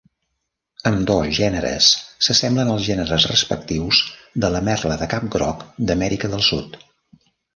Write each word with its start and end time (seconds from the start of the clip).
Ambdós 0.91 1.27
gèneres 1.39 1.89
s'assemblen 2.27 2.71
als 2.75 2.87
gèneres 2.87 3.27
respectius 3.33 4.01
de 4.45 4.51
la 4.55 4.61
merla 4.71 4.97
de 5.03 5.11
cap 5.11 5.31
groc 5.39 5.61
d'Amèrica 5.91 6.33
del 6.35 6.45
Sud. 6.49 6.83